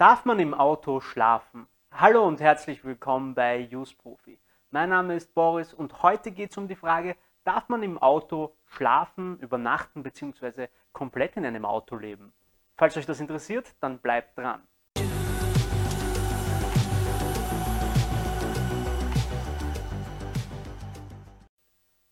[0.00, 1.66] Darf man im Auto schlafen?
[1.92, 4.40] Hallo und herzlich willkommen bei Use Profi.
[4.70, 8.56] Mein Name ist Boris und heute geht es um die Frage, darf man im Auto
[8.64, 10.68] schlafen, übernachten bzw.
[10.94, 12.32] komplett in einem Auto leben?
[12.78, 14.62] Falls euch das interessiert, dann bleibt dran.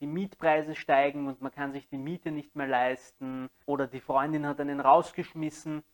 [0.00, 4.46] die Mietpreise steigen und man kann sich die Miete nicht mehr leisten oder die Freundin
[4.46, 5.84] hat einen rausgeschmissen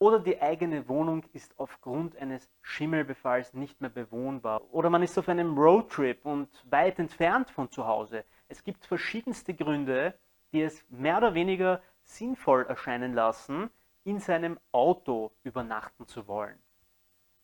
[0.00, 5.28] oder die eigene Wohnung ist aufgrund eines Schimmelbefalls nicht mehr bewohnbar oder man ist auf
[5.28, 8.24] einem Roadtrip und weit entfernt von zu Hause.
[8.48, 10.14] Es gibt verschiedenste Gründe,
[10.52, 13.70] die es mehr oder weniger sinnvoll erscheinen lassen,
[14.04, 16.58] in seinem Auto übernachten zu wollen.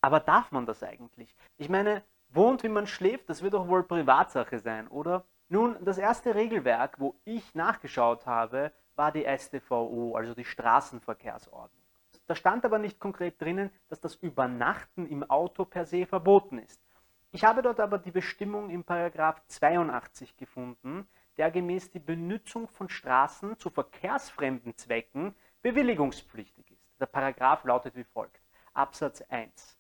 [0.00, 1.36] Aber darf man das eigentlich?
[1.58, 5.26] Ich meine, wohnt wie man schläft, das wird doch wohl Privatsache sein, oder?
[5.48, 11.85] Nun, das erste Regelwerk, wo ich nachgeschaut habe, war die StVO, also die Straßenverkehrsordnung.
[12.26, 16.82] Da stand aber nicht konkret drinnen, dass das Übernachten im Auto per se verboten ist.
[17.30, 22.88] Ich habe dort aber die Bestimmung im Paragraph 82 gefunden, der gemäß die Benutzung von
[22.88, 27.00] Straßen zu verkehrsfremden Zwecken bewilligungspflichtig ist.
[27.00, 28.40] Der Paragraph lautet wie folgt:
[28.72, 29.78] Absatz 1.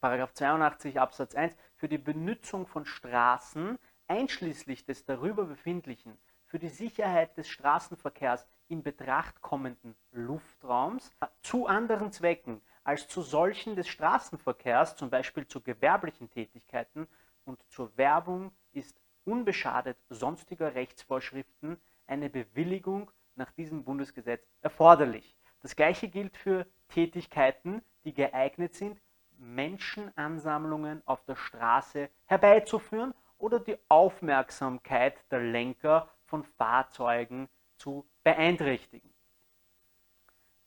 [0.00, 6.18] Paragraph 82 Absatz 1 für die Benutzung von Straßen einschließlich des darüber befindlichen
[6.54, 11.10] für die Sicherheit des Straßenverkehrs in Betracht kommenden Luftraums
[11.42, 17.08] zu anderen Zwecken als zu solchen des Straßenverkehrs, zum Beispiel zu gewerblichen Tätigkeiten
[17.44, 25.34] und zur Werbung, ist unbeschadet sonstiger Rechtsvorschriften eine Bewilligung nach diesem Bundesgesetz erforderlich.
[25.60, 29.00] Das gleiche gilt für Tätigkeiten, die geeignet sind,
[29.38, 39.08] Menschenansammlungen auf der Straße herbeizuführen oder die Aufmerksamkeit der Lenker von Fahrzeugen zu beeinträchtigen.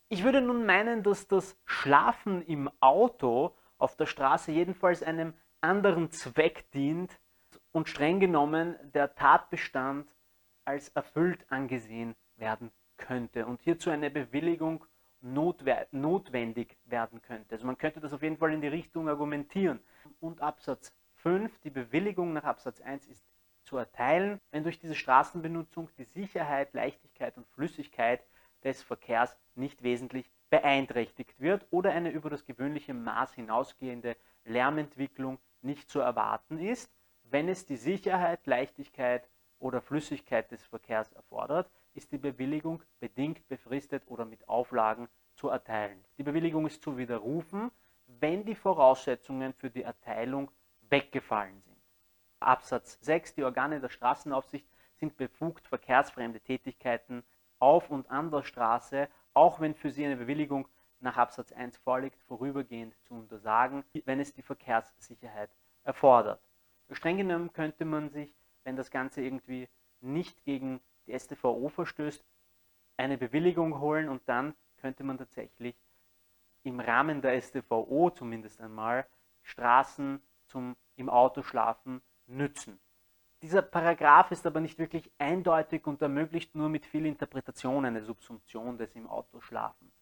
[0.07, 6.09] Ich würde nun meinen, dass das Schlafen im Auto auf der Straße jedenfalls einem anderen
[6.09, 7.19] Zweck dient
[7.73, 10.15] und streng genommen der Tatbestand
[10.63, 14.85] als erfüllt angesehen werden könnte und hierzu eine Bewilligung
[15.19, 17.55] notwendig werden könnte.
[17.55, 19.81] Also man könnte das auf jeden Fall in die Richtung argumentieren.
[20.21, 23.25] Und Absatz 5, die Bewilligung nach Absatz 1 ist
[23.67, 28.23] zu erteilen, wenn durch diese Straßenbenutzung die Sicherheit, Leichtigkeit und Flüssigkeit
[28.63, 35.89] des Verkehrs nicht wesentlich beeinträchtigt wird oder eine über das gewöhnliche Maß hinausgehende Lärmentwicklung nicht
[35.89, 36.89] zu erwarten ist,
[37.23, 39.27] wenn es die Sicherheit, Leichtigkeit
[39.59, 46.03] oder Flüssigkeit des Verkehrs erfordert, ist die Bewilligung bedingt befristet oder mit Auflagen zu erteilen.
[46.17, 47.71] Die Bewilligung ist zu widerrufen,
[48.05, 50.49] wenn die Voraussetzungen für die Erteilung
[50.89, 51.66] weggefallen sind.
[52.39, 53.35] Absatz 6.
[53.35, 57.23] Die Organe der Straßenaufsicht sind befugt, verkehrsfremde Tätigkeiten
[57.59, 60.67] auf und an der Straße, auch wenn für sie eine Bewilligung
[60.99, 65.49] nach Absatz 1 vorliegt, vorübergehend zu untersagen, wenn es die Verkehrssicherheit
[65.83, 66.41] erfordert.
[66.91, 68.33] Streng genommen könnte man sich,
[68.63, 69.67] wenn das Ganze irgendwie
[70.01, 72.23] nicht gegen die StVO verstößt,
[72.97, 75.75] eine Bewilligung holen und dann könnte man tatsächlich
[76.63, 79.07] im Rahmen der StVO zumindest einmal
[79.43, 82.79] Straßen zum im Auto schlafen nützen.
[83.41, 88.77] Dieser Paragraph ist aber nicht wirklich eindeutig und ermöglicht nur mit viel Interpretation eine Subsumption
[88.77, 89.93] des im Auto Schlafens.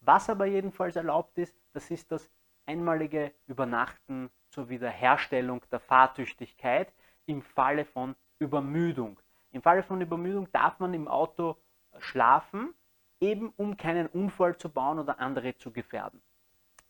[0.00, 2.28] Was aber jedenfalls erlaubt ist, das ist das
[2.66, 6.92] einmalige Übernachten zur Wiederherstellung der Fahrtüchtigkeit
[7.26, 9.20] im Falle von Übermüdung.
[9.52, 11.56] Im Falle von Übermüdung darf man im Auto
[11.98, 12.74] schlafen,
[13.20, 16.20] eben um keinen Unfall zu bauen oder andere zu gefährden.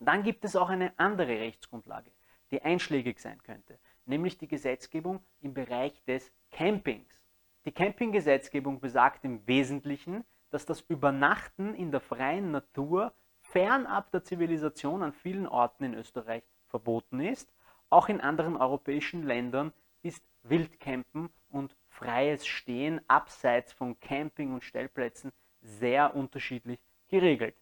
[0.01, 2.11] Dann gibt es auch eine andere Rechtsgrundlage
[2.53, 7.23] die einschlägig sein könnte, nämlich die Gesetzgebung im Bereich des Campings.
[7.65, 15.03] Die Campinggesetzgebung besagt im Wesentlichen, dass das Übernachten in der freien Natur fernab der Zivilisation
[15.03, 17.53] an vielen Orten in Österreich verboten ist.
[17.91, 25.33] Auch in anderen europäischen Ländern ist Wildcampen und freies Stehen abseits von Camping und Stellplätzen
[25.61, 27.57] sehr unterschiedlich geregelt.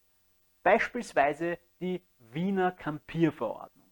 [0.62, 3.90] Beispielsweise die Wiener Kampierverordnung.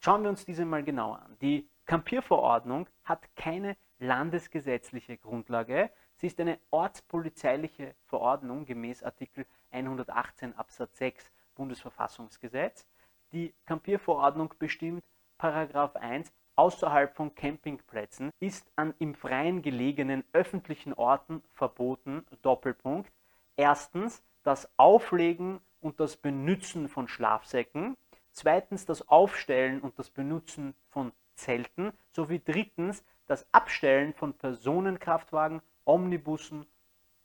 [0.00, 1.36] Schauen wir uns diese mal genauer an.
[1.40, 5.90] Die Kampierverordnung hat keine landesgesetzliche Grundlage.
[6.16, 12.86] Sie ist eine ortspolizeiliche Verordnung gemäß Artikel 118 Absatz 6 Bundesverfassungsgesetz.
[13.32, 15.04] Die Kampierverordnung bestimmt
[15.38, 22.26] Paragraph 1 außerhalb von Campingplätzen ist an im Freien gelegenen öffentlichen Orten verboten.
[22.42, 23.12] Doppelpunkt.
[23.56, 27.94] Erstens das Auflegen und das Benützen von Schlafsäcken.
[28.32, 36.66] Zweitens das Aufstellen und das Benutzen von Zelten sowie drittens das Abstellen von Personenkraftwagen, Omnibussen,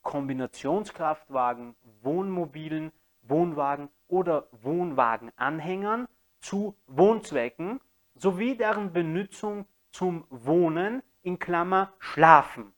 [0.01, 2.91] Kombinationskraftwagen, Wohnmobilen,
[3.23, 6.07] Wohnwagen oder Wohnwagenanhängern
[6.39, 7.79] zu Wohnzwecken
[8.15, 12.73] sowie deren Benutzung zum Wohnen in Klammer Schlafen.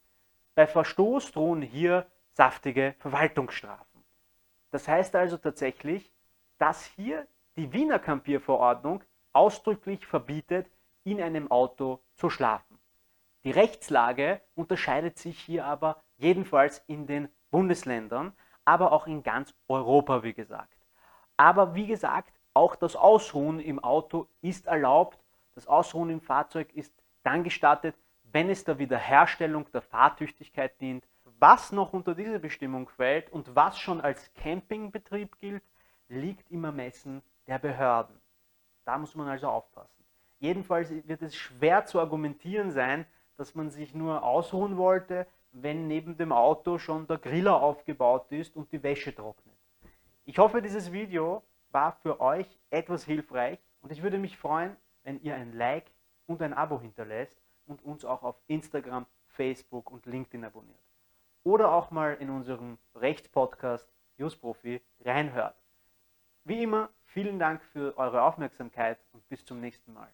[0.54, 4.04] Bei Verstoß drohen hier saftige Verwaltungsstrafen.
[4.70, 6.12] Das heißt also tatsächlich,
[6.58, 7.26] dass hier
[7.56, 9.02] die Wiener Kampierverordnung
[9.32, 10.66] ausdrücklich verbietet,
[11.04, 12.78] in einem Auto zu schlafen.
[13.44, 18.32] Die Rechtslage unterscheidet sich hier aber jedenfalls in den Bundesländern,
[18.64, 20.78] aber auch in ganz Europa, wie gesagt.
[21.36, 25.18] Aber wie gesagt, auch das Ausruhen im Auto ist erlaubt.
[25.54, 31.06] Das Ausruhen im Fahrzeug ist dann gestattet, wenn es der Wiederherstellung der Fahrtüchtigkeit dient.
[31.38, 35.62] Was noch unter diese Bestimmung fällt und was schon als Campingbetrieb gilt,
[36.08, 38.20] liegt im Ermessen der Behörden.
[38.84, 40.03] Da muss man also aufpassen.
[40.44, 43.06] Jedenfalls wird es schwer zu argumentieren sein,
[43.38, 48.54] dass man sich nur ausruhen wollte, wenn neben dem Auto schon der Griller aufgebaut ist
[48.54, 49.56] und die Wäsche trocknet.
[50.26, 55.18] Ich hoffe, dieses Video war für euch etwas hilfreich und ich würde mich freuen, wenn
[55.22, 55.90] ihr ein Like
[56.26, 60.84] und ein Abo hinterlässt und uns auch auf Instagram, Facebook und LinkedIn abonniert.
[61.42, 65.56] Oder auch mal in unserem Rechtspodcast Newsprofi reinhört.
[66.44, 70.12] Wie immer, vielen Dank für eure Aufmerksamkeit und bis zum nächsten Mal.